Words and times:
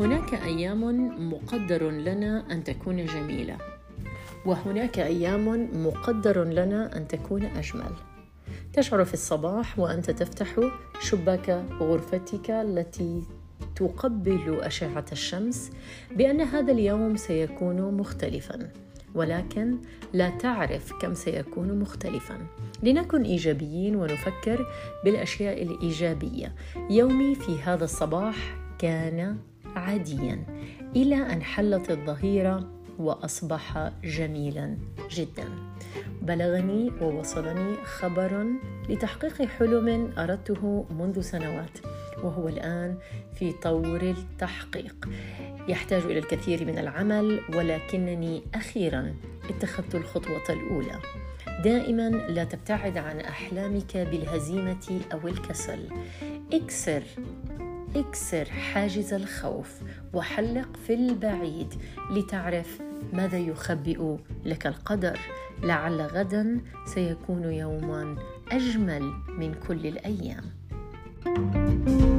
هناك 0.00 0.34
أيام 0.34 0.82
مقدر 1.32 1.90
لنا 1.90 2.52
أن 2.52 2.64
تكون 2.64 3.06
جميلة. 3.06 3.58
وهناك 4.46 4.98
أيام 4.98 5.68
مقدر 5.86 6.44
لنا 6.44 6.96
أن 6.96 7.08
تكون 7.08 7.44
أجمل. 7.44 7.92
تشعر 8.72 9.04
في 9.04 9.14
الصباح 9.14 9.78
وأنت 9.78 10.10
تفتح 10.10 10.60
شباك 11.00 11.64
غرفتك 11.80 12.50
التي 12.50 13.22
تقبل 13.76 14.60
أشعة 14.60 15.04
الشمس 15.12 15.70
بأن 16.16 16.40
هذا 16.40 16.72
اليوم 16.72 17.16
سيكون 17.16 17.94
مختلفا. 17.94 18.70
ولكن 19.14 19.76
لا 20.12 20.30
تعرف 20.30 20.92
كم 20.92 21.14
سيكون 21.14 21.78
مختلفا. 21.80 22.38
لنكن 22.82 23.22
إيجابيين 23.22 23.96
ونفكر 23.96 24.66
بالأشياء 25.04 25.62
الإيجابية. 25.62 26.54
يومي 26.90 27.34
في 27.34 27.62
هذا 27.62 27.84
الصباح 27.84 28.56
كان 28.78 29.36
عاديا 29.82 30.44
إلى 30.96 31.16
أن 31.16 31.42
حلت 31.42 31.90
الظهيرة 31.90 32.68
وأصبح 32.98 33.92
جميلا 34.04 34.76
جدا. 35.10 35.48
بلغني 36.22 36.90
ووصلني 37.00 37.76
خبر 37.84 38.46
لتحقيق 38.88 39.42
حلم 39.42 40.12
أردته 40.18 40.86
منذ 40.90 41.20
سنوات 41.20 41.78
وهو 42.22 42.48
الآن 42.48 42.98
في 43.34 43.52
طور 43.52 44.02
التحقيق. 44.02 45.08
يحتاج 45.68 46.02
إلى 46.02 46.18
الكثير 46.18 46.64
من 46.64 46.78
العمل 46.78 47.40
ولكنني 47.54 48.42
أخيرا 48.54 49.14
اتخذت 49.50 49.94
الخطوة 49.94 50.42
الأولى. 50.50 50.98
دائما 51.64 52.10
لا 52.10 52.44
تبتعد 52.44 52.98
عن 52.98 53.20
أحلامك 53.20 53.96
بالهزيمة 53.96 55.00
أو 55.12 55.28
الكسل. 55.28 55.88
اكسر 56.52 57.02
اكسر 57.96 58.44
حاجز 58.44 59.12
الخوف 59.12 59.80
وحلق 60.14 60.76
في 60.86 60.94
البعيد 60.94 61.74
لتعرف 62.10 62.78
ماذا 63.12 63.38
يخبئ 63.38 64.16
لك 64.44 64.66
القدر. 64.66 65.18
لعل 65.62 66.00
غدا 66.00 66.60
سيكون 66.86 67.52
يوما 67.52 68.16
أجمل 68.52 69.02
من 69.28 69.54
كل 69.54 69.86
الأيام. 69.86 70.44
thank 71.24 71.88
you 71.88 72.11